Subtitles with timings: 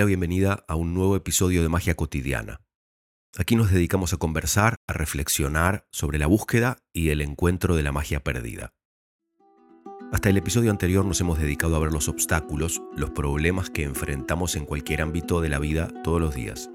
[0.00, 2.62] la bienvenida a un nuevo episodio de Magia Cotidiana.
[3.36, 7.92] Aquí nos dedicamos a conversar, a reflexionar sobre la búsqueda y el encuentro de la
[7.92, 8.72] magia perdida.
[10.10, 14.56] Hasta el episodio anterior nos hemos dedicado a ver los obstáculos, los problemas que enfrentamos
[14.56, 16.70] en cualquier ámbito de la vida todos los días.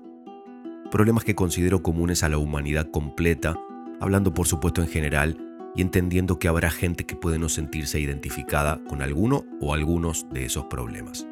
[0.91, 3.59] Problemas que considero comunes a la humanidad completa,
[3.99, 5.35] hablando por supuesto en general
[5.73, 10.45] y entendiendo que habrá gente que puede no sentirse identificada con alguno o algunos de
[10.45, 11.25] esos problemas.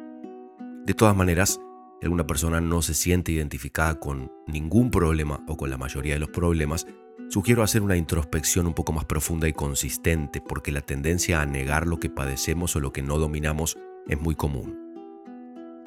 [0.84, 1.60] De todas maneras,
[2.04, 6.20] si alguna persona no se siente identificada con ningún problema o con la mayoría de
[6.20, 6.86] los problemas,
[7.30, 11.86] sugiero hacer una introspección un poco más profunda y consistente porque la tendencia a negar
[11.86, 14.78] lo que padecemos o lo que no dominamos es muy común.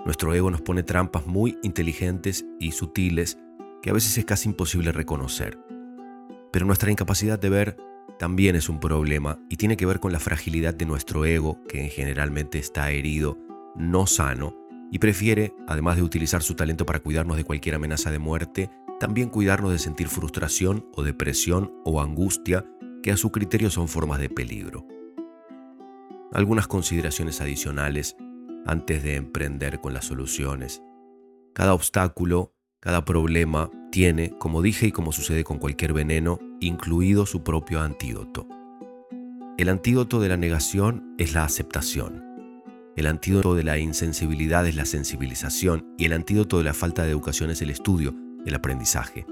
[0.05, 3.37] Nuestro ego nos pone trampas muy inteligentes y sutiles
[3.83, 5.59] que a veces es casi imposible reconocer.
[6.51, 7.77] Pero nuestra incapacidad de ver
[8.17, 11.89] también es un problema y tiene que ver con la fragilidad de nuestro ego, que
[11.89, 13.37] generalmente está herido,
[13.75, 18.19] no sano, y prefiere, además de utilizar su talento para cuidarnos de cualquier amenaza de
[18.19, 22.65] muerte, también cuidarnos de sentir frustración o depresión o angustia
[23.03, 24.85] que a su criterio son formas de peligro.
[26.33, 28.15] Algunas consideraciones adicionales
[28.65, 30.81] antes de emprender con las soluciones.
[31.53, 37.43] Cada obstáculo, cada problema tiene, como dije y como sucede con cualquier veneno, incluido su
[37.43, 38.47] propio antídoto.
[39.57, 42.26] El antídoto de la negación es la aceptación.
[42.97, 47.11] El antídoto de la insensibilidad es la sensibilización y el antídoto de la falta de
[47.11, 49.27] educación es el estudio, el aprendizaje.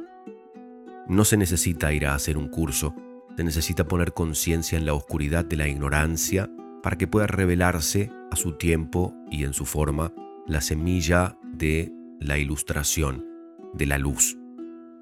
[1.07, 2.93] No se necesita ir a hacer un curso,
[3.35, 6.47] se necesita poner conciencia en la oscuridad de la ignorancia
[6.83, 10.13] para que pueda revelarse a su tiempo y en su forma
[10.45, 13.25] la semilla de la ilustración,
[13.73, 14.37] de la luz.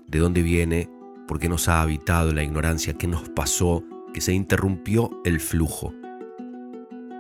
[0.08, 0.90] ¿De dónde viene?
[1.28, 2.94] ¿Por qué nos ha habitado la ignorancia?
[2.94, 3.84] ¿Qué nos pasó?
[4.14, 5.94] Que se interrumpió el flujo.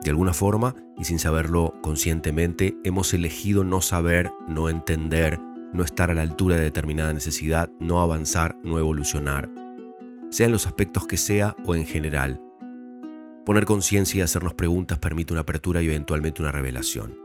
[0.03, 5.39] De alguna forma, y sin saberlo conscientemente, hemos elegido no saber, no entender,
[5.71, 9.49] no estar a la altura de determinada necesidad, no avanzar, no evolucionar,
[10.29, 12.41] sea en los aspectos que sea o en general.
[13.45, 17.17] Poner conciencia y hacernos preguntas permite una apertura y eventualmente una revelación.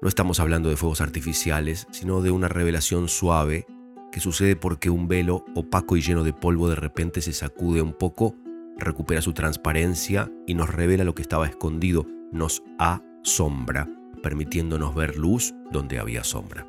[0.00, 3.66] No estamos hablando de fuegos artificiales, sino de una revelación suave
[4.12, 7.92] que sucede porque un velo opaco y lleno de polvo de repente se sacude un
[7.92, 8.36] poco
[8.84, 13.88] recupera su transparencia y nos revela lo que estaba escondido, nos asombra,
[14.22, 16.66] permitiéndonos ver luz donde había sombra.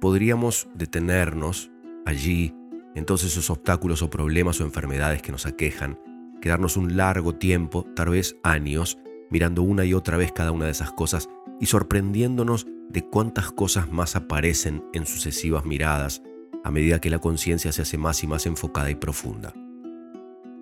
[0.00, 1.70] Podríamos detenernos
[2.06, 2.54] allí,
[2.94, 5.98] en todos esos obstáculos o problemas o enfermedades que nos aquejan,
[6.40, 8.98] quedarnos un largo tiempo, tal vez años,
[9.30, 11.28] mirando una y otra vez cada una de esas cosas
[11.60, 16.22] y sorprendiéndonos de cuántas cosas más aparecen en sucesivas miradas
[16.64, 19.54] a medida que la conciencia se hace más y más enfocada y profunda.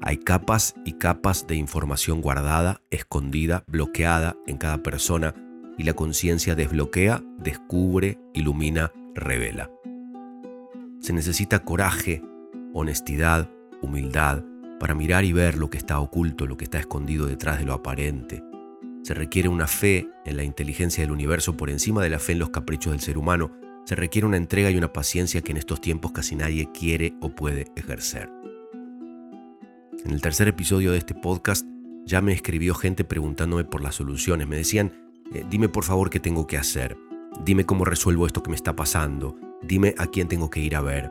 [0.01, 5.35] Hay capas y capas de información guardada, escondida, bloqueada en cada persona
[5.77, 9.71] y la conciencia desbloquea, descubre, ilumina, revela.
[11.01, 12.23] Se necesita coraje,
[12.75, 13.51] honestidad,
[13.83, 14.45] humildad
[14.79, 17.73] para mirar y ver lo que está oculto, lo que está escondido detrás de lo
[17.73, 18.43] aparente.
[19.03, 22.41] Se requiere una fe en la inteligencia del universo por encima de la fe en
[22.41, 23.51] los caprichos del ser humano.
[23.85, 27.31] Se requiere una entrega y una paciencia que en estos tiempos casi nadie quiere o
[27.31, 28.31] puede ejercer.
[30.05, 31.67] En el tercer episodio de este podcast
[32.07, 34.47] ya me escribió gente preguntándome por las soluciones.
[34.47, 34.93] Me decían,
[35.35, 36.97] eh, dime por favor qué tengo que hacer.
[37.45, 39.37] Dime cómo resuelvo esto que me está pasando.
[39.61, 41.11] Dime a quién tengo que ir a ver.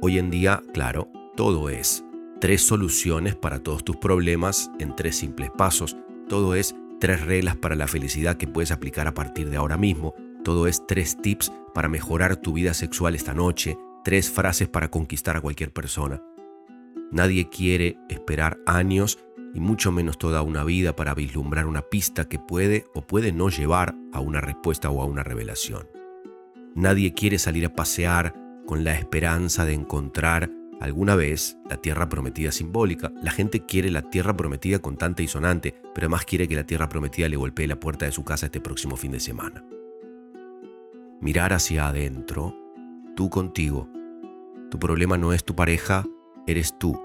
[0.00, 2.04] Hoy en día, claro, todo es
[2.40, 5.96] tres soluciones para todos tus problemas en tres simples pasos.
[6.28, 10.14] Todo es tres reglas para la felicidad que puedes aplicar a partir de ahora mismo.
[10.42, 13.78] Todo es tres tips para mejorar tu vida sexual esta noche.
[14.04, 16.20] Tres frases para conquistar a cualquier persona.
[17.12, 19.18] Nadie quiere esperar años
[19.52, 23.50] y mucho menos toda una vida para vislumbrar una pista que puede o puede no
[23.50, 25.86] llevar a una respuesta o a una revelación.
[26.74, 28.34] Nadie quiere salir a pasear
[28.66, 30.50] con la esperanza de encontrar
[30.80, 33.12] alguna vez la tierra prometida simbólica.
[33.22, 36.88] La gente quiere la tierra prometida contante y sonante, pero además quiere que la tierra
[36.88, 39.62] prometida le golpee la puerta de su casa este próximo fin de semana.
[41.20, 42.56] Mirar hacia adentro,
[43.14, 43.86] tú contigo.
[44.70, 46.06] Tu problema no es tu pareja,
[46.46, 47.00] eres tú.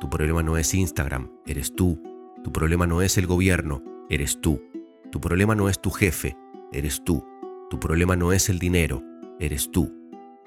[0.00, 2.02] Tu problema no es Instagram, eres tú.
[2.42, 4.62] Tu problema no es el gobierno, eres tú.
[5.10, 6.36] Tu problema no es tu jefe,
[6.72, 7.24] eres tú.
[7.68, 9.02] Tu problema no es el dinero,
[9.38, 9.92] eres tú.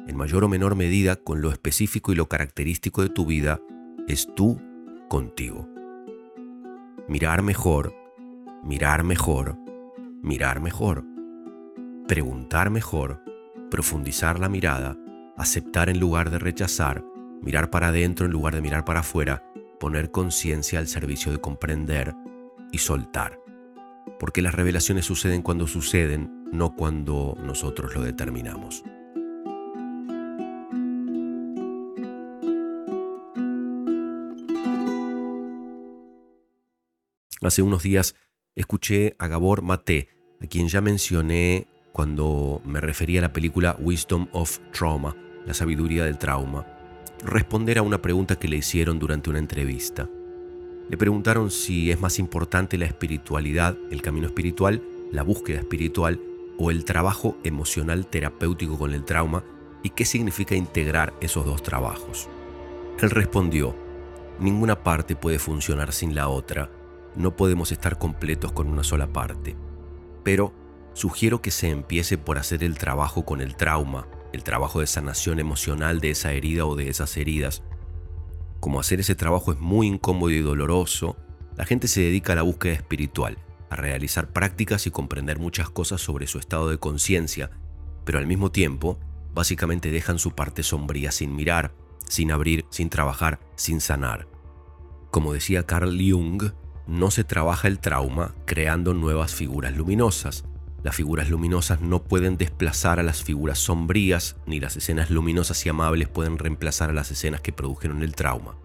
[0.07, 3.61] En mayor o menor medida, con lo específico y lo característico de tu vida,
[4.07, 4.59] es tú
[5.07, 5.69] contigo.
[7.07, 7.93] Mirar mejor,
[8.63, 9.57] mirar mejor,
[10.21, 11.05] mirar mejor.
[12.07, 13.21] Preguntar mejor,
[13.69, 14.97] profundizar la mirada,
[15.37, 17.03] aceptar en lugar de rechazar,
[17.43, 19.43] mirar para adentro en lugar de mirar para afuera,
[19.79, 22.15] poner conciencia al servicio de comprender
[22.71, 23.39] y soltar.
[24.19, 28.83] porque las revelaciones suceden cuando suceden, no cuando nosotros lo determinamos.
[37.41, 38.15] Hace unos días
[38.55, 40.07] escuché a Gabor Mate,
[40.41, 46.05] a quien ya mencioné cuando me refería a la película Wisdom of Trauma, la sabiduría
[46.05, 46.65] del trauma,
[47.23, 50.09] responder a una pregunta que le hicieron durante una entrevista.
[50.89, 56.19] Le preguntaron si es más importante la espiritualidad, el camino espiritual, la búsqueda espiritual
[56.57, 59.43] o el trabajo emocional terapéutico con el trauma
[59.81, 62.27] y qué significa integrar esos dos trabajos.
[63.01, 63.75] Él respondió,
[64.39, 66.69] ninguna parte puede funcionar sin la otra,
[67.15, 69.55] no podemos estar completos con una sola parte,
[70.23, 70.53] pero
[70.93, 75.39] sugiero que se empiece por hacer el trabajo con el trauma, el trabajo de sanación
[75.39, 77.63] emocional de esa herida o de esas heridas,
[78.63, 81.17] como hacer ese trabajo es muy incómodo y doloroso,
[81.57, 83.37] la gente se dedica a la búsqueda espiritual,
[83.69, 87.51] a realizar prácticas y comprender muchas cosas sobre su estado de conciencia,
[88.05, 88.97] pero al mismo tiempo,
[89.33, 91.73] básicamente dejan su parte sombría sin mirar,
[92.07, 94.27] sin abrir, sin trabajar, sin sanar.
[95.11, 96.53] Como decía Carl Jung,
[96.87, 100.45] no se trabaja el trauma creando nuevas figuras luminosas.
[100.83, 105.69] Las figuras luminosas no pueden desplazar a las figuras sombrías, ni las escenas luminosas y
[105.69, 108.57] amables pueden reemplazar a las escenas que produjeron el trauma.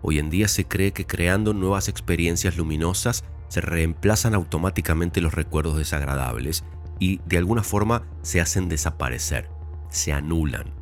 [0.00, 5.76] Hoy en día se cree que creando nuevas experiencias luminosas se reemplazan automáticamente los recuerdos
[5.76, 6.64] desagradables
[6.98, 9.50] y de alguna forma se hacen desaparecer,
[9.90, 10.72] se anulan.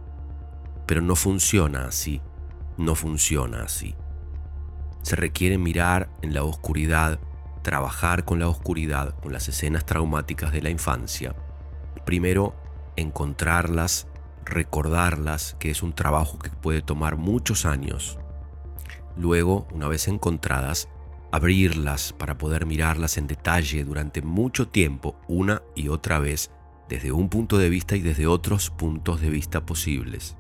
[0.87, 2.21] Pero no funciona así,
[2.77, 3.97] no funciona así.
[5.03, 7.19] Se requiere mirar en la oscuridad
[7.69, 11.35] trabajar con la oscuridad, con las escenas traumáticas de la infancia.
[12.07, 12.57] Primero,
[12.97, 14.07] encontrarlas,
[14.47, 18.19] recordarlas, que es un trabajo que puede tomar muchos años.
[19.19, 20.89] Luego, una vez encontradas,
[21.31, 26.51] abrirlas para poder mirarlas en detalle durante mucho tiempo, una y otra vez,
[26.89, 30.39] desde un punto de vista y desde otros puntos de vista posibles.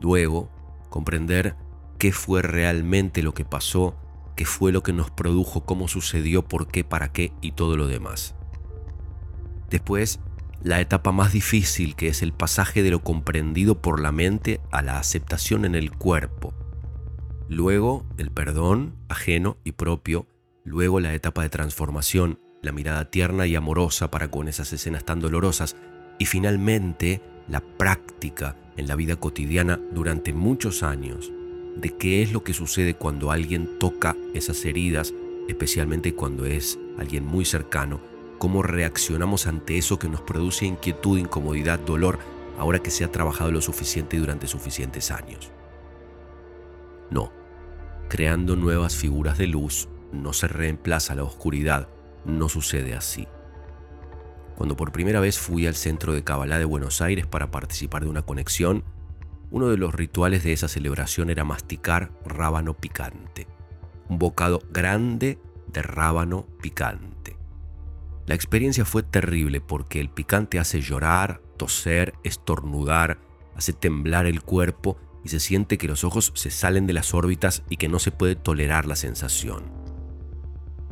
[0.00, 0.50] Luego,
[0.88, 1.56] comprender
[1.98, 3.96] qué fue realmente lo que pasó
[4.34, 7.86] qué fue lo que nos produjo, cómo sucedió, por qué, para qué y todo lo
[7.86, 8.34] demás.
[9.70, 10.20] Después,
[10.62, 14.82] la etapa más difícil que es el pasaje de lo comprendido por la mente a
[14.82, 16.54] la aceptación en el cuerpo.
[17.48, 20.26] Luego, el perdón ajeno y propio.
[20.64, 25.20] Luego, la etapa de transformación, la mirada tierna y amorosa para con esas escenas tan
[25.20, 25.76] dolorosas.
[26.18, 31.32] Y finalmente, la práctica en la vida cotidiana durante muchos años
[31.76, 35.14] de qué es lo que sucede cuando alguien toca esas heridas,
[35.48, 38.00] especialmente cuando es alguien muy cercano,
[38.38, 42.18] cómo reaccionamos ante eso que nos produce inquietud, incomodidad, dolor,
[42.58, 45.50] ahora que se ha trabajado lo suficiente durante suficientes años.
[47.10, 47.32] No,
[48.08, 51.88] creando nuevas figuras de luz no se reemplaza la oscuridad,
[52.24, 53.26] no sucede así.
[54.56, 58.10] Cuando por primera vez fui al centro de Cabalá de Buenos Aires para participar de
[58.10, 58.84] una conexión,
[59.52, 63.46] uno de los rituales de esa celebración era masticar rábano picante,
[64.08, 67.36] un bocado grande de rábano picante.
[68.26, 73.18] La experiencia fue terrible porque el picante hace llorar, toser, estornudar,
[73.54, 77.62] hace temblar el cuerpo y se siente que los ojos se salen de las órbitas
[77.68, 79.64] y que no se puede tolerar la sensación.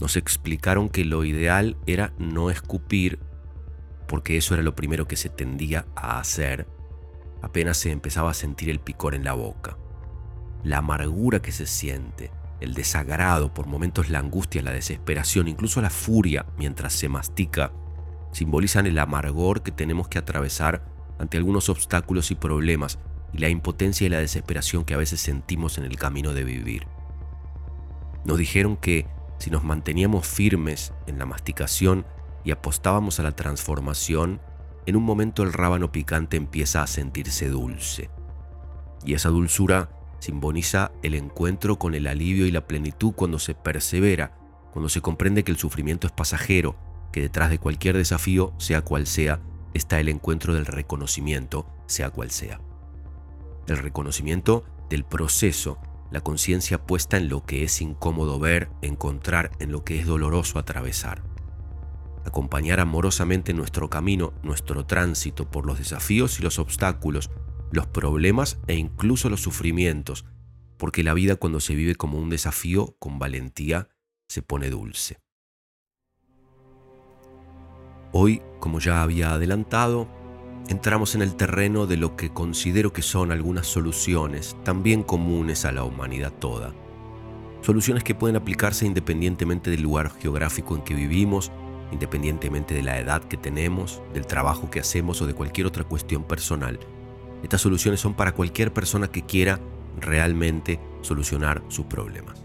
[0.00, 3.20] Nos explicaron que lo ideal era no escupir,
[4.06, 6.66] porque eso era lo primero que se tendía a hacer,
[7.42, 9.76] apenas se empezaba a sentir el picor en la boca.
[10.62, 12.30] La amargura que se siente,
[12.60, 17.72] el desagrado, por momentos la angustia, la desesperación, incluso la furia mientras se mastica,
[18.32, 20.84] simbolizan el amargor que tenemos que atravesar
[21.18, 22.98] ante algunos obstáculos y problemas
[23.32, 26.86] y la impotencia y la desesperación que a veces sentimos en el camino de vivir.
[28.24, 29.06] Nos dijeron que
[29.38, 32.04] si nos manteníamos firmes en la masticación
[32.44, 34.40] y apostábamos a la transformación,
[34.86, 38.10] en un momento el rábano picante empieza a sentirse dulce.
[39.04, 44.36] Y esa dulzura simboliza el encuentro con el alivio y la plenitud cuando se persevera,
[44.72, 46.76] cuando se comprende que el sufrimiento es pasajero,
[47.12, 49.40] que detrás de cualquier desafío, sea cual sea,
[49.74, 52.60] está el encuentro del reconocimiento, sea cual sea.
[53.66, 55.78] El reconocimiento del proceso,
[56.10, 60.58] la conciencia puesta en lo que es incómodo ver, encontrar en lo que es doloroso
[60.58, 61.29] atravesar
[62.24, 67.30] acompañar amorosamente nuestro camino, nuestro tránsito por los desafíos y los obstáculos,
[67.72, 70.24] los problemas e incluso los sufrimientos,
[70.76, 73.88] porque la vida cuando se vive como un desafío con valentía
[74.28, 75.18] se pone dulce.
[78.12, 80.08] Hoy, como ya había adelantado,
[80.68, 85.72] entramos en el terreno de lo que considero que son algunas soluciones también comunes a
[85.72, 86.74] la humanidad toda.
[87.62, 91.52] Soluciones que pueden aplicarse independientemente del lugar geográfico en que vivimos,
[91.92, 96.24] independientemente de la edad que tenemos, del trabajo que hacemos o de cualquier otra cuestión
[96.24, 96.78] personal.
[97.42, 99.60] Estas soluciones son para cualquier persona que quiera
[99.98, 102.44] realmente solucionar sus problemas.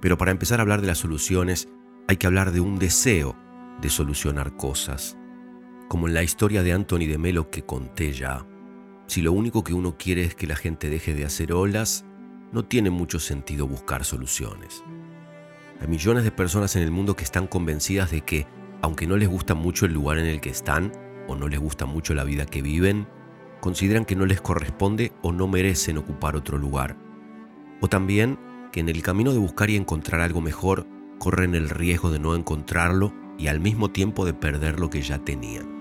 [0.00, 1.68] Pero para empezar a hablar de las soluciones,
[2.08, 3.36] hay que hablar de un deseo
[3.80, 5.16] de solucionar cosas.
[5.88, 8.46] Como en la historia de Anthony de Melo que conté ya,
[9.06, 12.04] si lo único que uno quiere es que la gente deje de hacer olas,
[12.52, 14.82] no tiene mucho sentido buscar soluciones.
[15.80, 18.46] Hay millones de personas en el mundo que están convencidas de que,
[18.82, 20.92] aunque no les gusta mucho el lugar en el que están,
[21.28, 23.06] o no les gusta mucho la vida que viven,
[23.60, 26.96] consideran que no les corresponde o no merecen ocupar otro lugar.
[27.80, 28.38] O también
[28.72, 30.86] que en el camino de buscar y encontrar algo mejor,
[31.18, 35.18] corren el riesgo de no encontrarlo y al mismo tiempo de perder lo que ya
[35.18, 35.76] tenían.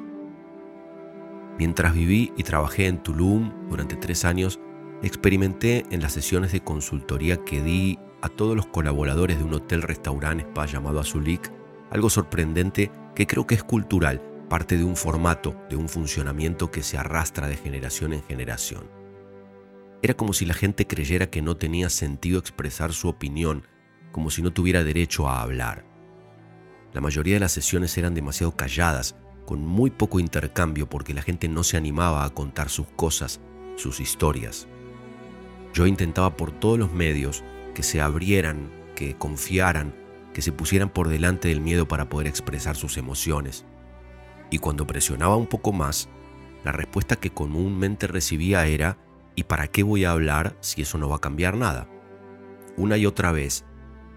[1.57, 4.59] Mientras viví y trabajé en Tulum durante tres años,
[5.03, 10.45] experimenté en las sesiones de consultoría que di a todos los colaboradores de un hotel-restaurante
[10.45, 11.51] spa llamado Azulik
[11.91, 16.81] algo sorprendente que creo que es cultural, parte de un formato, de un funcionamiento que
[16.81, 18.89] se arrastra de generación en generación.
[20.01, 23.67] Era como si la gente creyera que no tenía sentido expresar su opinión,
[24.11, 25.85] como si no tuviera derecho a hablar.
[26.93, 29.15] La mayoría de las sesiones eran demasiado calladas,
[29.45, 33.39] con muy poco intercambio porque la gente no se animaba a contar sus cosas,
[33.75, 34.67] sus historias.
[35.75, 37.43] Yo intentaba por todos los medios
[37.75, 39.93] que se abrieran, que confiaran,
[40.33, 43.65] que se pusieran por delante del miedo para poder expresar sus emociones.
[44.49, 46.09] Y cuando presionaba un poco más,
[46.63, 48.97] la respuesta que comúnmente recibía era,
[49.35, 51.87] ¿y para qué voy a hablar si eso no va a cambiar nada?
[52.77, 53.63] Una y otra vez,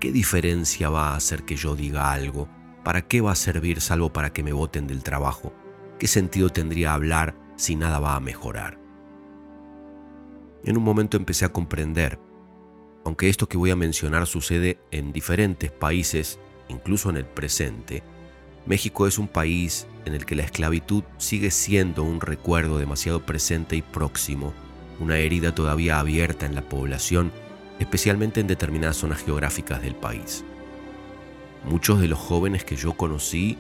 [0.00, 2.48] ¿qué diferencia va a hacer que yo diga algo
[2.88, 5.52] ¿para qué va a servir salvo para que me voten del trabajo?
[5.98, 8.78] ¿Qué sentido tendría hablar si nada va a mejorar?
[10.64, 12.18] En un momento empecé a comprender,
[13.08, 16.38] aunque esto que voy a mencionar sucede en diferentes países,
[16.68, 18.02] incluso en el presente,
[18.66, 23.76] México es un país en el que la esclavitud sigue siendo un recuerdo demasiado presente
[23.76, 24.52] y próximo,
[25.00, 27.32] una herida todavía abierta en la población,
[27.78, 30.44] especialmente en determinadas zonas geográficas del país.
[31.64, 33.56] Muchos de los jóvenes que yo conocí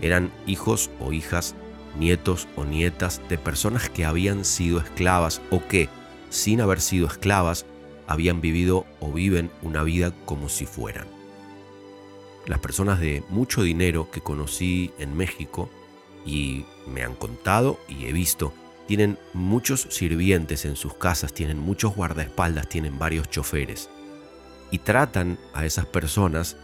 [0.00, 1.56] eran hijos o hijas,
[1.98, 5.88] nietos o nietas de personas que habían sido esclavas o que,
[6.30, 7.66] sin haber sido esclavas,
[8.12, 11.06] habían vivido o viven una vida como si fueran.
[12.46, 15.70] Las personas de mucho dinero que conocí en México
[16.24, 18.52] y me han contado y he visto,
[18.86, 23.88] tienen muchos sirvientes en sus casas, tienen muchos guardaespaldas, tienen varios choferes
[24.70, 26.56] y tratan a esas personas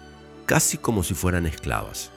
[0.47, 2.11] casi como si fueran esclavas.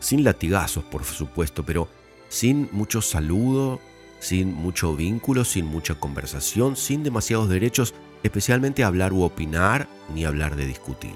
[0.00, 1.88] Sin latigazos, por supuesto, pero
[2.28, 3.80] sin mucho saludo,
[4.20, 10.56] sin mucho vínculo, sin mucha conversación, sin demasiados derechos, especialmente hablar u opinar, ni hablar
[10.56, 11.14] de discutir.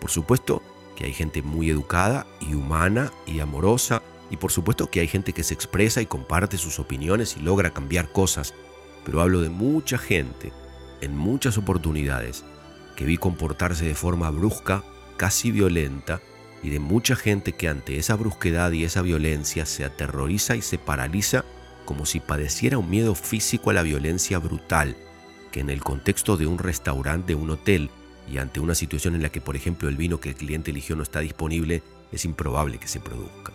[0.00, 0.62] Por supuesto
[0.96, 5.32] que hay gente muy educada y humana y amorosa, y por supuesto que hay gente
[5.32, 8.54] que se expresa y comparte sus opiniones y logra cambiar cosas,
[9.04, 10.52] pero hablo de mucha gente,
[11.00, 12.44] en muchas oportunidades,
[12.96, 14.84] que vi comportarse de forma brusca
[15.16, 16.20] casi violenta
[16.62, 20.78] y de mucha gente que ante esa brusquedad y esa violencia se aterroriza y se
[20.78, 21.44] paraliza
[21.84, 24.96] como si padeciera un miedo físico a la violencia brutal,
[25.52, 27.90] que en el contexto de un restaurante, de un hotel,
[28.28, 30.96] y ante una situación en la que, por ejemplo, el vino que el cliente eligió
[30.96, 33.52] no está disponible, es improbable que se produzca.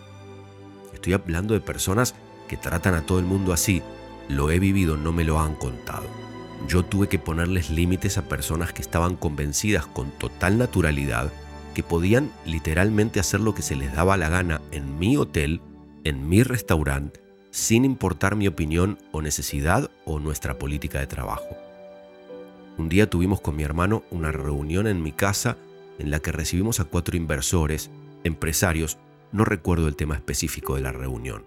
[0.94, 2.16] Estoy hablando de personas
[2.48, 3.82] que tratan a todo el mundo así.
[4.30, 6.06] Lo he vivido, no me lo han contado.
[6.68, 11.32] Yo tuve que ponerles límites a personas que estaban convencidas con total naturalidad
[11.75, 15.62] que podían literalmente hacer lo que se les daba la gana en mi hotel,
[16.04, 21.67] en mi restaurante, sin importar mi opinión o necesidad o nuestra política de trabajo.
[22.78, 25.58] Un día tuvimos con mi hermano una reunión en mi casa
[25.98, 27.90] en la que recibimos a cuatro inversores,
[28.24, 29.00] empresarios,
[29.32, 31.46] no recuerdo el tema específico de la reunión.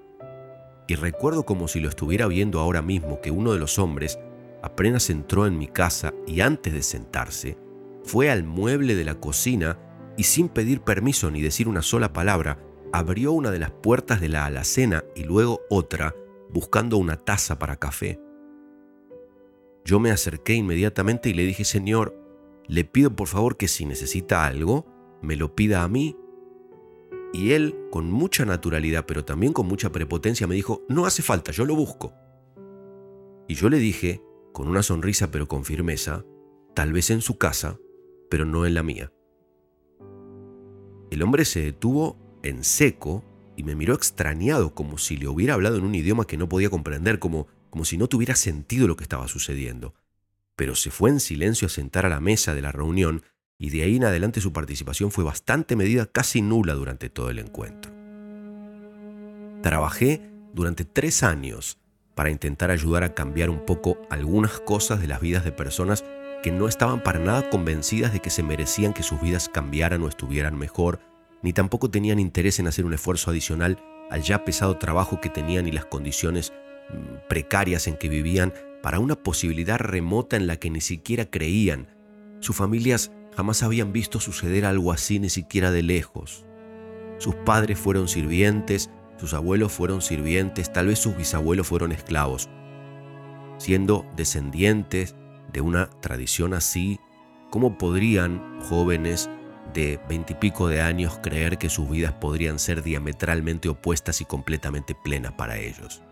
[0.88, 4.18] Y recuerdo como si lo estuviera viendo ahora mismo que uno de los hombres
[4.60, 7.56] apenas entró en mi casa y antes de sentarse,
[8.02, 9.78] fue al mueble de la cocina
[10.16, 12.58] y sin pedir permiso ni decir una sola palabra,
[12.92, 16.16] abrió una de las puertas de la alacena y luego otra,
[16.50, 18.18] buscando una taza para café.
[19.84, 22.16] Yo me acerqué inmediatamente y le dije, Señor,
[22.66, 24.86] le pido por favor que si necesita algo,
[25.22, 26.16] me lo pida a mí.
[27.32, 31.52] Y él, con mucha naturalidad, pero también con mucha prepotencia, me dijo, no hace falta,
[31.52, 32.12] yo lo busco.
[33.48, 34.22] Y yo le dije,
[34.52, 36.24] con una sonrisa pero con firmeza,
[36.74, 37.78] tal vez en su casa,
[38.28, 39.12] pero no en la mía.
[41.10, 43.24] El hombre se detuvo en seco
[43.60, 46.70] y me miró extrañado como si le hubiera hablado en un idioma que no podía
[46.70, 49.94] comprender, como, como si no tuviera sentido lo que estaba sucediendo.
[50.56, 53.22] pero se fue en silencio a sentar a la mesa de la reunión
[53.58, 57.38] y de ahí en adelante su participación fue bastante medida, casi nula durante todo el
[57.38, 57.92] encuentro.
[59.62, 61.78] Trabajé durante tres años
[62.14, 66.04] para intentar ayudar a cambiar un poco algunas cosas de las vidas de personas
[66.42, 70.08] que no estaban para nada convencidas de que se merecían que sus vidas cambiaran o
[70.08, 71.00] estuvieran mejor,
[71.42, 73.78] ni tampoco tenían interés en hacer un esfuerzo adicional
[74.10, 76.52] al ya pesado trabajo que tenían y las condiciones
[76.90, 81.88] mm, precarias en que vivían para una posibilidad remota en la que ni siquiera creían.
[82.40, 86.44] Sus familias jamás habían visto suceder algo así ni siquiera de lejos.
[87.18, 92.48] Sus padres fueron sirvientes, sus abuelos fueron sirvientes, tal vez sus bisabuelos fueron esclavos.
[93.58, 95.14] Siendo descendientes
[95.52, 96.98] de una tradición así,
[97.50, 99.28] ¿cómo podrían jóvenes
[99.72, 105.32] de veintipico de años creer que sus vidas podrían ser diametralmente opuestas y completamente plenas
[105.32, 106.02] para ellos?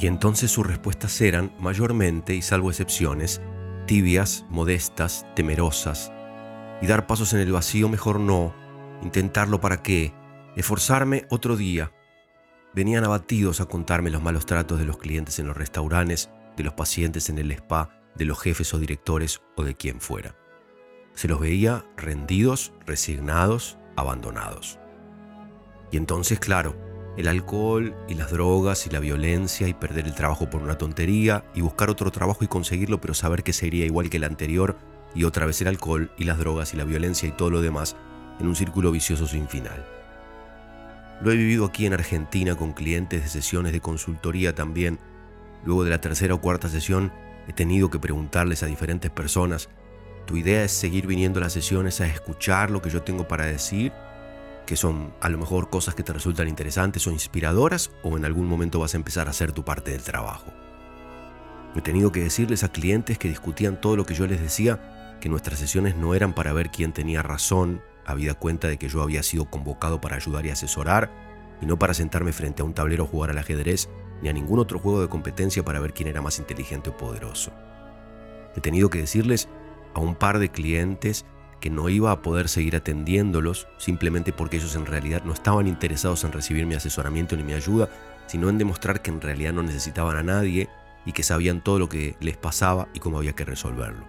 [0.00, 3.40] Y entonces sus respuestas eran, mayormente y salvo excepciones,
[3.86, 6.12] tibias, modestas, temerosas.
[6.80, 8.54] Y dar pasos en el vacío mejor no.
[9.02, 10.14] Intentarlo para qué.
[10.56, 11.92] Esforzarme otro día.
[12.72, 16.74] Venían abatidos a contarme los malos tratos de los clientes en los restaurantes, de los
[16.74, 20.34] pacientes en el spa, de los jefes o directores o de quien fuera.
[21.14, 24.78] Se los veía rendidos, resignados, abandonados.
[25.90, 26.76] Y entonces, claro,
[27.16, 31.44] el alcohol y las drogas y la violencia y perder el trabajo por una tontería
[31.54, 34.76] y buscar otro trabajo y conseguirlo pero saber que sería igual que el anterior
[35.14, 37.96] y otra vez el alcohol y las drogas y la violencia y todo lo demás
[38.38, 39.84] en un círculo vicioso sin final.
[41.20, 44.98] Lo he vivido aquí en Argentina con clientes de sesiones de consultoría también.
[45.64, 47.12] Luego de la tercera o cuarta sesión
[47.46, 49.68] he tenido que preguntarles a diferentes personas,
[50.30, 53.46] ¿tu idea es seguir viniendo a las sesiones a escuchar lo que yo tengo para
[53.46, 53.92] decir
[54.64, 58.46] que son a lo mejor cosas que te resultan interesantes o inspiradoras o en algún
[58.46, 60.52] momento vas a empezar a hacer tu parte del trabajo.
[61.74, 65.28] He tenido que decirles a clientes que discutían todo lo que yo les decía, que
[65.28, 69.24] nuestras sesiones no eran para ver quién tenía razón, habida cuenta de que yo había
[69.24, 71.10] sido convocado para ayudar y asesorar,
[71.60, 73.88] y no para sentarme frente a un tablero a jugar al ajedrez,
[74.22, 77.50] ni a ningún otro juego de competencia para ver quién era más inteligente o poderoso.
[78.54, 79.48] He tenido que decirles
[79.94, 81.24] a un par de clientes
[81.60, 86.24] que no iba a poder seguir atendiéndolos simplemente porque ellos en realidad no estaban interesados
[86.24, 87.88] en recibir mi asesoramiento ni mi ayuda,
[88.26, 90.68] sino en demostrar que en realidad no necesitaban a nadie
[91.04, 94.04] y que sabían todo lo que les pasaba y cómo había que resolverlo.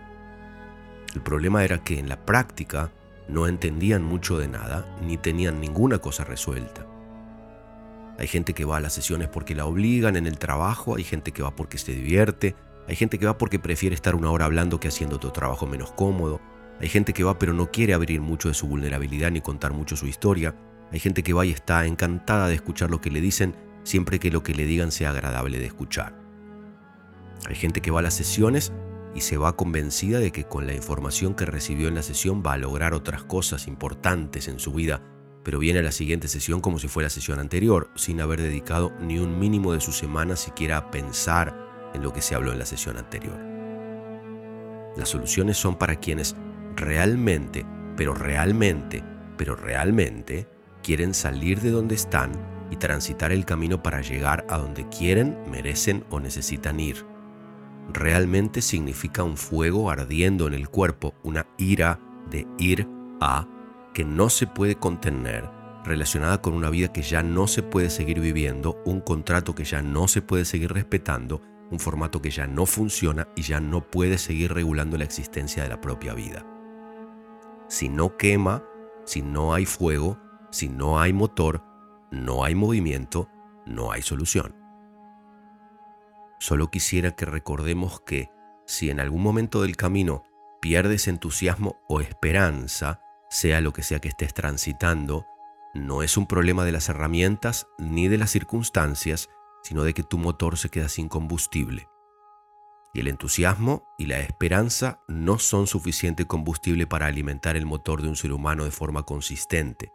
[1.13, 2.91] El problema era que en la práctica
[3.27, 6.85] no entendían mucho de nada ni tenían ninguna cosa resuelta.
[8.17, 11.31] Hay gente que va a las sesiones porque la obligan en el trabajo, hay gente
[11.31, 12.55] que va porque se divierte,
[12.91, 15.93] hay gente que va porque prefiere estar una hora hablando que haciendo tu trabajo menos
[15.93, 16.41] cómodo,
[16.81, 19.95] hay gente que va pero no quiere abrir mucho de su vulnerabilidad ni contar mucho
[19.95, 20.57] su historia.
[20.91, 24.29] Hay gente que va y está encantada de escuchar lo que le dicen siempre que
[24.29, 26.19] lo que le digan sea agradable de escuchar.
[27.47, 28.73] Hay gente que va a las sesiones
[29.15, 32.53] y se va convencida de que con la información que recibió en la sesión va
[32.53, 35.01] a lograr otras cosas importantes en su vida,
[35.45, 38.91] pero viene a la siguiente sesión como si fuera la sesión anterior, sin haber dedicado
[38.99, 42.59] ni un mínimo de su semana siquiera a pensar en lo que se habló en
[42.59, 43.39] la sesión anterior.
[44.95, 46.35] Las soluciones son para quienes
[46.75, 49.03] realmente, pero realmente,
[49.37, 50.47] pero realmente
[50.83, 52.31] quieren salir de donde están
[52.69, 57.05] y transitar el camino para llegar a donde quieren, merecen o necesitan ir.
[57.93, 61.99] Realmente significa un fuego ardiendo en el cuerpo, una ira
[62.29, 62.87] de ir
[63.19, 63.47] a
[63.93, 65.49] que no se puede contener,
[65.83, 69.81] relacionada con una vida que ya no se puede seguir viviendo, un contrato que ya
[69.81, 74.17] no se puede seguir respetando, un formato que ya no funciona y ya no puede
[74.17, 76.45] seguir regulando la existencia de la propia vida.
[77.67, 78.63] Si no quema,
[79.05, 80.19] si no hay fuego,
[80.51, 81.63] si no hay motor,
[82.11, 83.29] no hay movimiento,
[83.65, 84.55] no hay solución.
[86.39, 88.29] Solo quisiera que recordemos que
[88.65, 90.23] si en algún momento del camino
[90.59, 95.25] pierdes entusiasmo o esperanza, sea lo que sea que estés transitando,
[95.73, 99.29] no es un problema de las herramientas ni de las circunstancias,
[99.63, 101.87] sino de que tu motor se queda sin combustible.
[102.93, 108.09] Y el entusiasmo y la esperanza no son suficiente combustible para alimentar el motor de
[108.09, 109.93] un ser humano de forma consistente.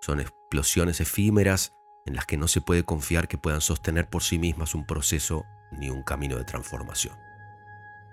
[0.00, 1.74] Son explosiones efímeras
[2.06, 5.44] en las que no se puede confiar que puedan sostener por sí mismas un proceso
[5.70, 7.14] ni un camino de transformación.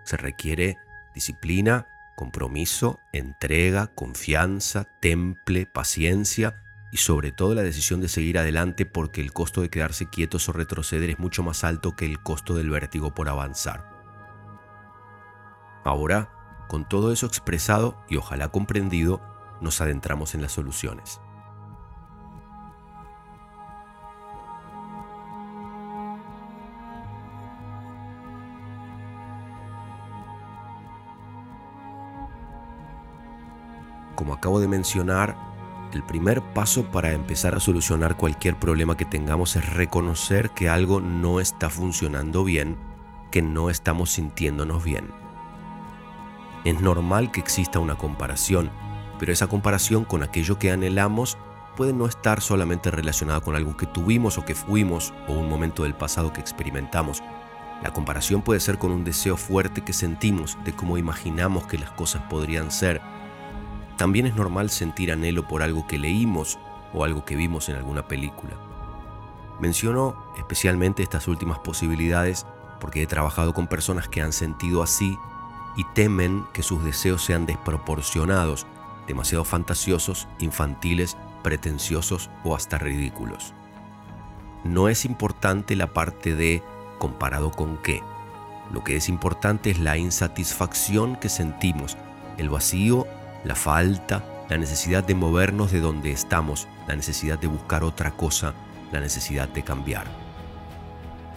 [0.03, 0.77] Se requiere
[1.15, 9.21] disciplina, compromiso, entrega, confianza, temple, paciencia y sobre todo la decisión de seguir adelante porque
[9.21, 12.69] el costo de quedarse quietos o retroceder es mucho más alto que el costo del
[12.69, 13.89] vértigo por avanzar.
[15.83, 16.29] Ahora,
[16.67, 19.21] con todo eso expresado y ojalá comprendido,
[19.61, 21.21] nos adentramos en las soluciones.
[34.15, 35.46] Como acabo de mencionar,
[35.97, 41.01] el primer paso para empezar a solucionar cualquier problema que tengamos es reconocer que algo
[41.01, 42.77] no está funcionando bien,
[43.31, 45.09] que no estamos sintiéndonos bien.
[46.65, 48.69] Es normal que exista una comparación,
[49.17, 51.35] pero esa comparación con aquello que anhelamos
[51.75, 55.81] puede no estar solamente relacionada con algo que tuvimos o que fuimos o un momento
[55.81, 57.23] del pasado que experimentamos.
[57.81, 61.89] La comparación puede ser con un deseo fuerte que sentimos de cómo imaginamos que las
[61.89, 63.01] cosas podrían ser
[63.97, 66.59] también es normal sentir anhelo por algo que leímos
[66.93, 68.53] o algo que vimos en alguna película.
[69.59, 72.45] Menciono especialmente estas últimas posibilidades
[72.79, 75.17] porque he trabajado con personas que han sentido así
[75.75, 78.67] y temen que sus deseos sean desproporcionados,
[79.07, 83.53] demasiado fantasiosos, infantiles, pretenciosos o hasta ridículos.
[84.63, 86.61] No es importante la parte de
[86.99, 88.03] comparado con qué.
[88.71, 91.97] Lo que es importante es la insatisfacción que sentimos,
[92.37, 93.07] el vacío
[93.47, 98.53] la falta, la necesidad de movernos de donde estamos, la necesidad de buscar otra cosa,
[98.91, 100.05] la necesidad de cambiar.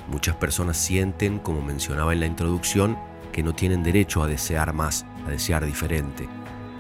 [0.09, 2.99] Muchas personas sienten, como mencionaba en la introducción,
[3.33, 6.29] que no tienen derecho a desear más, a desear diferente.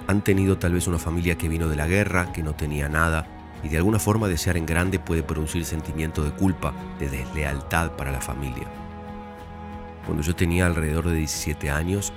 [0.08, 3.26] Han tenido tal vez una familia que vino de la guerra, que no tenía nada,
[3.62, 8.10] y de alguna forma desear en grande puede producir sentimiento de culpa, de deslealtad para
[8.10, 8.66] la familia.
[10.06, 12.12] Cuando yo tenía alrededor de 17 años,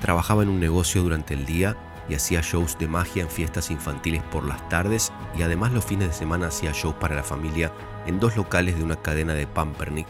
[0.00, 1.76] trabajaba en un negocio durante el día
[2.08, 6.08] y hacía shows de magia en fiestas infantiles por las tardes y además los fines
[6.08, 7.72] de semana hacía shows para la familia
[8.06, 10.08] en dos locales de una cadena de Pampernick,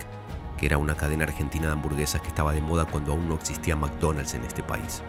[0.56, 3.76] que era una cadena argentina de hamburguesas que estaba de moda cuando aún no existía
[3.76, 5.02] McDonald's en este país.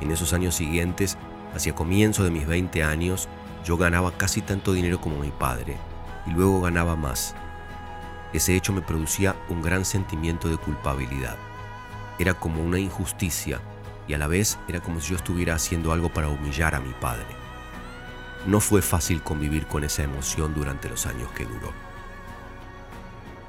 [0.00, 1.18] En esos años siguientes,
[1.54, 3.28] hacia comienzo de mis 20 años,
[3.64, 5.76] yo ganaba casi tanto dinero como mi padre
[6.26, 7.34] y luego ganaba más.
[8.32, 11.36] Ese hecho me producía un gran sentimiento de culpabilidad.
[12.18, 13.60] Era como una injusticia
[14.08, 16.92] y a la vez era como si yo estuviera haciendo algo para humillar a mi
[16.94, 17.26] padre.
[18.46, 21.72] No fue fácil convivir con esa emoción durante los años que duró.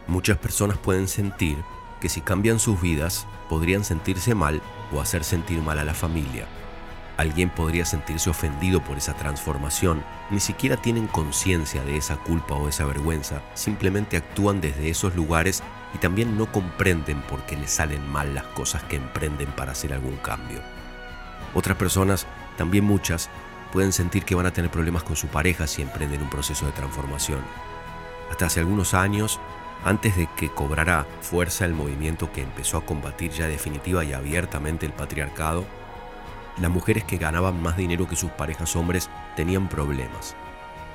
[0.07, 1.57] Muchas personas pueden sentir
[2.01, 6.47] que si cambian sus vidas podrían sentirse mal o hacer sentir mal a la familia.
[7.19, 12.69] Alguien podría sentirse ofendido por esa transformación, ni siquiera tienen conciencia de esa culpa o
[12.69, 15.61] esa vergüenza, simplemente actúan desde esos lugares
[15.93, 19.91] y también no comprenden por qué les salen mal las cosas que emprenden para hacer
[19.91, 20.61] algún cambio.
[21.53, 22.25] Otras personas,
[22.57, 23.29] también muchas,
[23.73, 26.71] pueden sentir que van a tener problemas con su pareja si emprenden un proceso de
[26.71, 27.41] transformación.
[28.31, 29.41] Hasta hace algunos años,
[29.83, 34.85] antes de que cobrara fuerza el movimiento que empezó a combatir ya definitiva y abiertamente
[34.85, 35.65] el patriarcado,
[36.57, 40.35] las mujeres que ganaban más dinero que sus parejas hombres tenían problemas.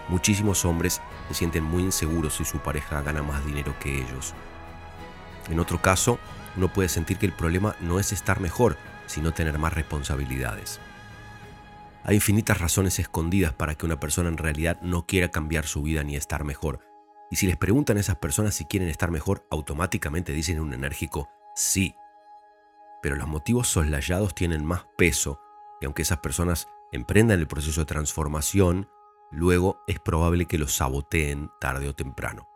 [0.09, 4.35] Muchísimos hombres se sienten muy inseguros si su pareja gana más dinero que ellos.
[5.49, 6.19] En otro caso,
[6.57, 10.81] uno puede sentir que el problema no es estar mejor, sino tener más responsabilidades.
[12.05, 16.03] Hay infinitas razones escondidas para que una persona en realidad no quiera cambiar su vida
[16.05, 16.81] ni estar mejor.
[17.31, 21.31] Y si les preguntan a esas personas si quieren estar mejor, automáticamente dicen un enérgico
[21.55, 21.97] sí.
[23.03, 25.41] Pero los motivos soslayados tienen más peso
[25.85, 28.89] aunque esas personas emprendan el proceso de transformación,
[29.31, 32.49] luego es probable que los saboteen tarde o temprano.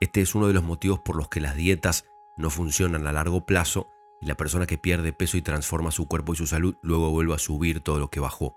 [0.00, 2.04] Este es uno de los motivos por los que las dietas
[2.36, 6.32] no funcionan a largo plazo y la persona que pierde peso y transforma su cuerpo
[6.32, 8.56] y su salud luego vuelve a subir todo lo que bajó.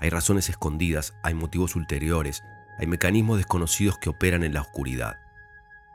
[0.00, 2.42] Hay razones escondidas, hay motivos ulteriores,
[2.78, 5.16] hay mecanismos desconocidos que operan en la oscuridad.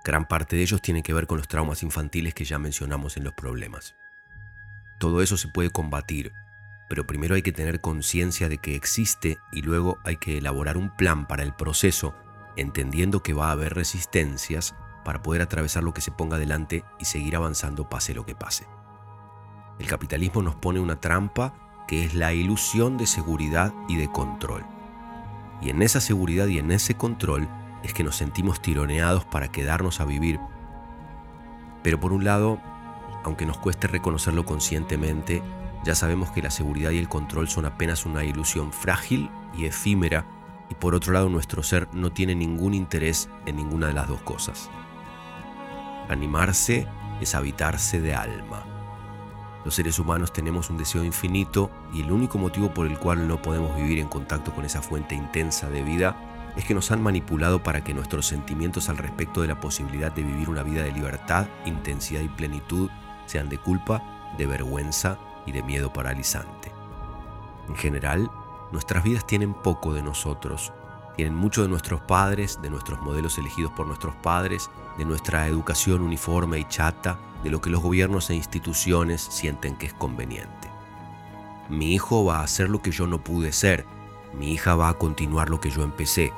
[0.03, 3.23] Gran parte de ellos tienen que ver con los traumas infantiles que ya mencionamos en
[3.23, 3.95] los problemas.
[4.99, 6.33] Todo eso se puede combatir,
[6.93, 10.95] pero primero hay que tener conciencia de que existe y luego hay que elaborar un
[10.95, 12.13] plan para el proceso
[12.55, 17.05] entendiendo que va a haber resistencias para poder atravesar lo que se ponga delante y
[17.05, 18.67] seguir avanzando pase lo que pase.
[19.79, 21.55] El capitalismo nos pone una trampa
[21.87, 24.63] que es la ilusión de seguridad y de control.
[25.63, 27.49] Y en esa seguridad y en ese control
[27.81, 30.39] es que nos sentimos tironeados para quedarnos a vivir.
[31.81, 32.61] Pero por un lado,
[33.23, 35.41] aunque nos cueste reconocerlo conscientemente,
[35.83, 40.25] ya sabemos que la seguridad y el control son apenas una ilusión frágil y efímera
[40.69, 44.21] y por otro lado nuestro ser no tiene ningún interés en ninguna de las dos
[44.21, 44.69] cosas.
[46.09, 46.87] Animarse
[47.19, 48.63] es habitarse de alma.
[49.65, 53.41] Los seres humanos tenemos un deseo infinito y el único motivo por el cual no
[53.41, 56.17] podemos vivir en contacto con esa fuente intensa de vida
[56.55, 60.23] es que nos han manipulado para que nuestros sentimientos al respecto de la posibilidad de
[60.23, 62.89] vivir una vida de libertad, intensidad y plenitud
[63.25, 66.71] sean de culpa, de vergüenza y de miedo paralizante.
[67.67, 68.29] En general,
[68.73, 70.73] Nuestras vidas tienen poco de nosotros,
[71.15, 76.01] tienen mucho de nuestros padres, de nuestros modelos elegidos por nuestros padres, de nuestra educación
[76.01, 80.71] uniforme y chata, de lo que los gobiernos e instituciones sienten que es conveniente.
[81.69, 83.85] Mi hijo va a hacer lo que yo no pude ser,
[84.33, 86.33] Mi hija va a continuar lo que yo empecé.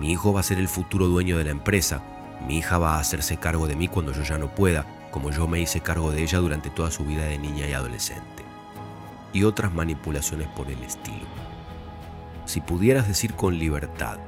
[0.00, 2.00] Mi hijo va a ser el futuro dueño de la empresa.
[2.46, 5.46] Mi hija va a hacerse cargo de mí cuando yo ya no pueda, como yo
[5.46, 8.43] me hice cargo de ella durante toda su vida de niña y adolescente.
[9.34, 11.26] Y otras manipulaciones por el estilo.
[12.46, 14.18] Si pudieras decir con libertad,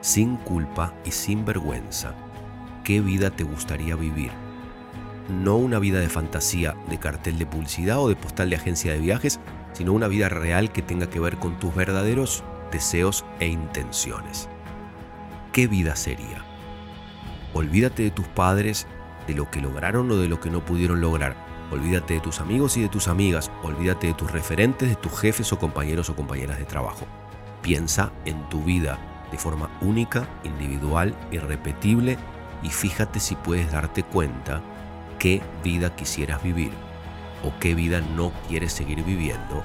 [0.00, 2.14] sin culpa y sin vergüenza,
[2.82, 4.32] qué vida te gustaría vivir.
[5.28, 8.98] No una vida de fantasía, de cartel de publicidad o de postal de agencia de
[8.98, 9.38] viajes,
[9.74, 14.48] sino una vida real que tenga que ver con tus verdaderos deseos e intenciones.
[15.52, 16.44] ¿Qué vida sería?
[17.54, 18.86] Olvídate de tus padres,
[19.26, 21.47] de lo que lograron o de lo que no pudieron lograr.
[21.70, 23.50] Olvídate de tus amigos y de tus amigas.
[23.62, 27.06] Olvídate de tus referentes, de tus jefes o compañeros o compañeras de trabajo.
[27.62, 28.98] Piensa en tu vida
[29.30, 32.16] de forma única, individual, irrepetible
[32.62, 34.62] y fíjate si puedes darte cuenta
[35.18, 36.72] qué vida quisieras vivir
[37.44, 39.62] o qué vida no quieres seguir viviendo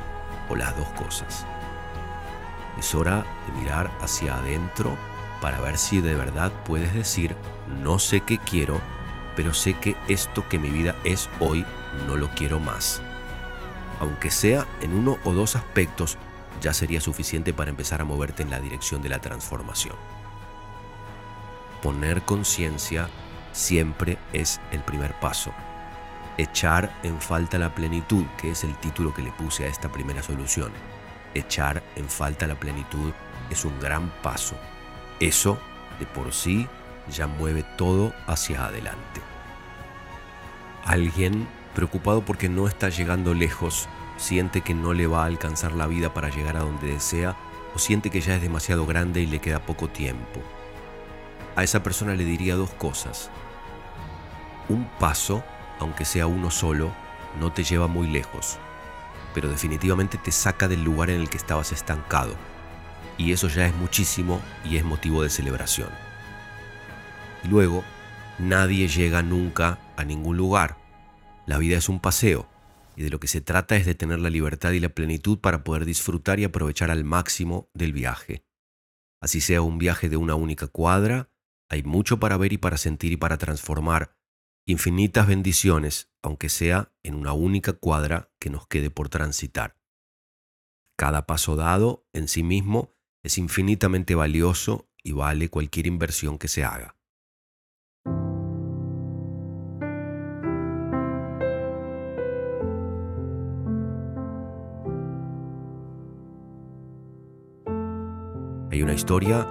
[0.50, 1.46] o las dos cosas.
[2.78, 4.98] Es hora de mirar hacia adentro
[5.42, 7.36] para ver si de verdad puedes decir,
[7.82, 8.82] no sé qué quiero,
[9.36, 11.66] pero sé que esto que mi vida es hoy
[12.08, 13.02] no lo quiero más.
[14.00, 16.18] Aunque sea en uno o dos aspectos,
[16.62, 19.96] ya sería suficiente para empezar a moverte en la dirección de la transformación.
[21.82, 23.10] Poner conciencia
[23.52, 25.52] siempre es el primer paso.
[26.38, 30.24] Echar en falta la plenitud, que es el título que le puse a esta primera
[30.24, 30.72] solución.
[31.34, 33.12] Echar en falta la plenitud
[33.50, 34.56] es un gran paso.
[35.20, 35.60] Eso,
[36.00, 36.68] de por sí,
[37.10, 39.22] ya mueve todo hacia adelante.
[40.86, 43.88] Alguien preocupado porque no está llegando lejos
[44.18, 47.36] siente que no le va a alcanzar la vida para llegar a donde desea
[47.76, 50.42] o siente que ya es demasiado grande y le queda poco tiempo.
[51.56, 53.30] A esa persona le diría dos cosas.
[54.70, 55.44] Un paso,
[55.80, 56.92] aunque sea uno solo,
[57.40, 58.58] no te lleva muy lejos,
[59.34, 62.36] pero definitivamente te saca del lugar en el que estabas estancado.
[63.18, 65.90] Y eso ya es muchísimo y es motivo de celebración.
[67.44, 67.84] Y luego,
[68.40, 70.78] nadie llega nunca a ningún lugar.
[71.46, 72.48] La vida es un paseo
[72.96, 75.64] y de lo que se trata es de tener la libertad y la plenitud para
[75.64, 78.46] poder disfrutar y aprovechar al máximo del viaje.
[79.22, 81.32] Así sea un viaje de una única cuadra,
[81.70, 84.16] hay mucho para ver y para sentir y para transformar,
[84.66, 89.78] infinitas bendiciones, aunque sea en una única cuadra que nos quede por transitar.
[90.98, 96.64] Cada paso dado en sí mismo es infinitamente valioso y vale cualquier inversión que se
[96.64, 96.98] haga.
[108.74, 109.48] Hay una historia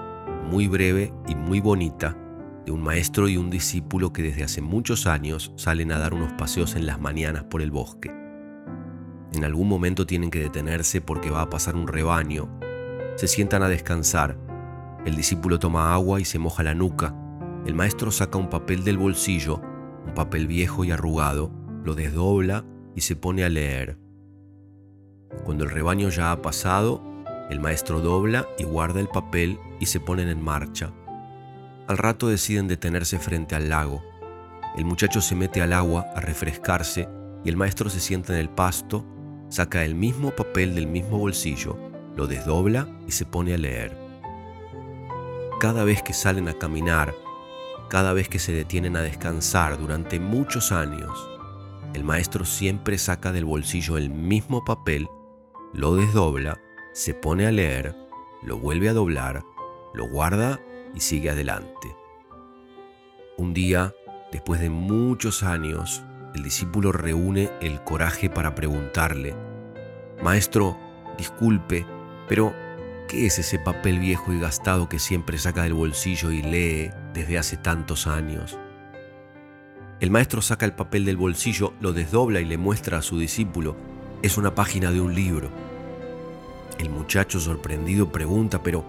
[0.51, 2.19] muy breve y muy bonita
[2.67, 6.33] de un maestro y un discípulo que desde hace muchos años salen a dar unos
[6.33, 8.13] paseos en las mañanas por el bosque.
[9.33, 12.49] En algún momento tienen que detenerse porque va a pasar un rebaño.
[13.15, 14.37] Se sientan a descansar.
[15.07, 17.15] El discípulo toma agua y se moja la nuca.
[17.65, 19.63] El maestro saca un papel del bolsillo,
[20.05, 21.53] un papel viejo y arrugado,
[21.85, 22.65] lo desdobla
[22.97, 24.01] y se pone a leer.
[25.45, 27.12] Cuando el rebaño ya ha pasado,
[27.51, 30.93] el maestro dobla y guarda el papel y se ponen en marcha.
[31.89, 34.03] Al rato deciden detenerse frente al lago.
[34.77, 37.09] El muchacho se mete al agua a refrescarse
[37.45, 39.05] y el maestro se sienta en el pasto,
[39.49, 41.77] saca el mismo papel del mismo bolsillo,
[42.17, 43.97] lo desdobla y se pone a leer.
[45.61, 47.15] Cada vez que salen a caminar,
[47.91, 51.11] cada vez que se detienen a descansar durante muchos años,
[51.95, 55.09] el maestro siempre saca del bolsillo el mismo papel,
[55.75, 56.59] lo desdobla
[56.93, 57.97] se pone a leer,
[58.43, 59.45] lo vuelve a doblar,
[59.95, 60.61] lo guarda
[60.95, 61.97] y sigue adelante.
[63.39, 63.95] Un día,
[64.31, 66.03] después de muchos años,
[66.35, 69.35] el discípulo reúne el coraje para preguntarle,
[70.23, 70.79] Maestro,
[71.19, 71.87] disculpe,
[72.29, 72.55] pero
[73.09, 77.39] ¿qué es ese papel viejo y gastado que siempre saca del bolsillo y lee desde
[77.39, 78.59] hace tantos años?
[80.01, 83.77] El maestro saca el papel del bolsillo, lo desdobla y le muestra a su discípulo.
[84.21, 85.49] Es una página de un libro.
[86.79, 88.85] El muchacho sorprendido pregunta, pero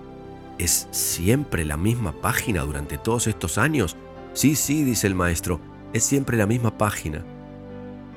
[0.58, 3.96] ¿es siempre la misma página durante todos estos años?
[4.34, 5.60] Sí, sí, dice el maestro,
[5.93, 7.24] es siempre la misma página.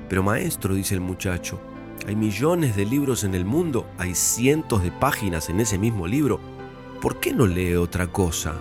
[0.09, 1.59] Pero maestro, dice el muchacho,
[2.07, 6.39] hay millones de libros en el mundo, hay cientos de páginas en ese mismo libro.
[7.01, 8.55] ¿Por qué no lee otra cosa?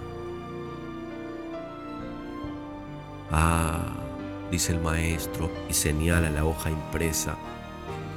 [3.30, 3.94] Ah,
[4.50, 7.36] dice el maestro y señala la hoja impresa,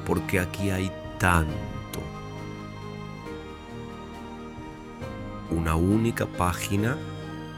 [0.05, 1.78] porque aquí hay tanto
[5.51, 6.97] una única página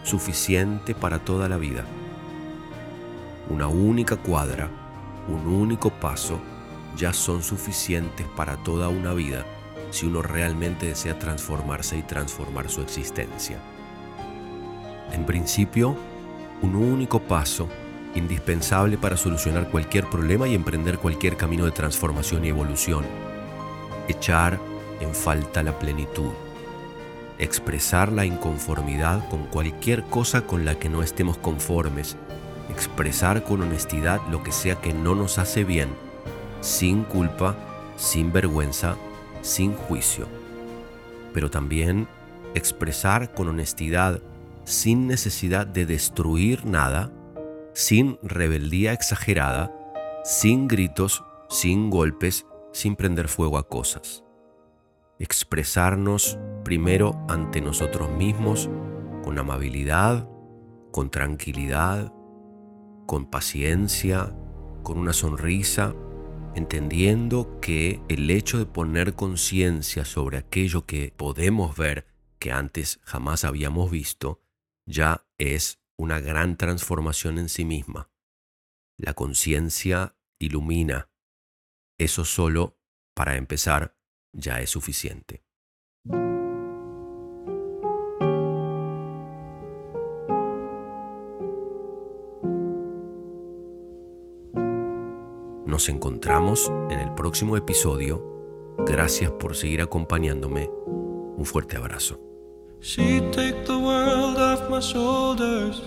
[0.04, 1.86] suficiente para toda la vida.
[3.50, 4.70] Una única cuadra,
[5.28, 6.40] un único paso
[6.96, 9.46] ya son suficientes para toda una vida
[9.92, 13.60] si uno realmente desea transformarse y transformar su existencia.
[15.12, 15.98] En principio,
[16.62, 17.68] un único paso
[18.16, 23.06] indispensable para solucionar cualquier problema y emprender cualquier camino de transformación y evolución.
[24.08, 24.60] Echar
[25.00, 26.32] en falta la plenitud.
[27.42, 32.16] Expresar la inconformidad con cualquier cosa con la que no estemos conformes.
[32.70, 35.90] Expresar con honestidad lo que sea que no nos hace bien,
[36.62, 37.58] sin culpa,
[37.98, 38.96] sin vergüenza,
[39.42, 40.28] sin juicio.
[41.34, 42.08] Pero también
[42.54, 44.22] expresar con honestidad,
[44.64, 47.12] sin necesidad de destruir nada,
[47.74, 49.74] sin rebeldía exagerada,
[50.24, 54.24] sin gritos, sin golpes, sin prender fuego a cosas.
[55.22, 58.72] Expresarnos primero ante nosotros mismos
[59.24, 60.28] con amabilidad,
[60.92, 62.12] con tranquilidad,
[63.06, 64.36] con paciencia,
[64.82, 65.94] con una sonrisa,
[66.56, 72.08] entendiendo que el hecho de poner conciencia sobre aquello que podemos ver
[72.40, 74.42] que antes jamás habíamos visto,
[74.88, 78.10] ya es una gran transformación en sí misma.
[78.98, 81.12] La conciencia ilumina.
[82.00, 82.80] Eso solo,
[83.14, 84.01] para empezar,
[84.34, 85.44] ya es suficiente.
[95.66, 98.76] Nos encontramos en el próximo episodio.
[98.80, 100.70] Gracias por seguir acompañándome.
[100.86, 102.20] Un fuerte abrazo.
[102.82, 105.82] She'd take the world off my shoulders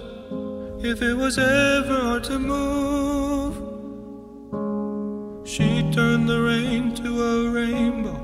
[0.83, 3.55] if it was ever hard to move.
[5.45, 8.24] She'd turn the rain to a rainbow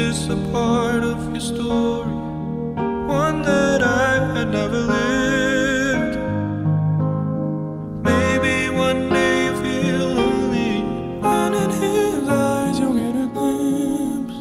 [0.00, 2.14] Is this a part of your story?
[3.22, 6.16] One that I had never lived.
[8.10, 8.54] Maybe
[8.86, 10.74] one day you feel lonely,
[11.22, 14.40] and in his eyes you'll get a glimpse.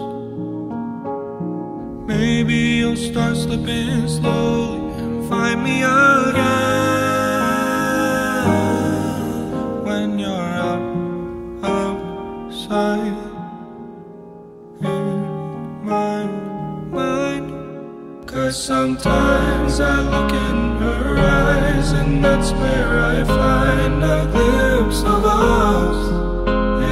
[2.08, 6.59] Maybe you'll start slipping slowly and find me again
[19.02, 26.12] sometimes I look in her eyes, and that's where I find a glimpse of us.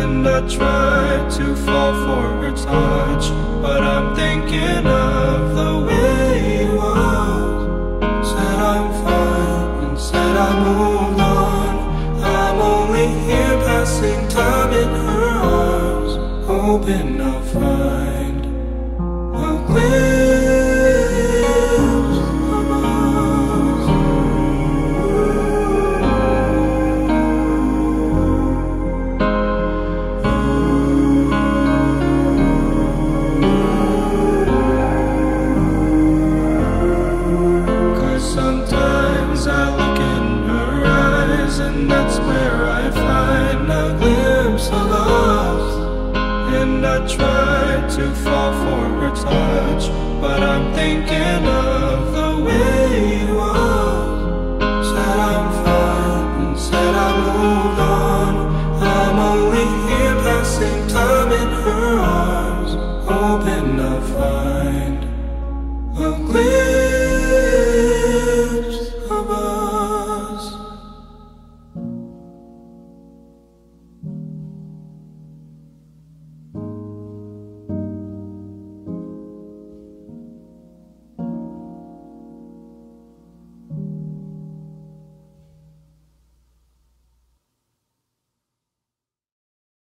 [0.01, 3.29] And I try to fall for her touch,
[3.61, 8.29] but I'm thinking of the way it was.
[8.29, 12.23] Said I'm fine and said I moved on.
[12.23, 18.06] I'm only here passing time in her arms, hoping I'll find